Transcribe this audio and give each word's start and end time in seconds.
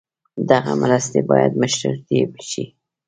دغه 0.49 0.71
مرستې 0.81 1.19
باید 1.29 1.51
مشروطې 1.61 2.19
شي. 2.49 2.63